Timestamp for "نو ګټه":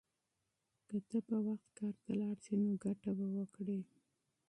2.63-3.11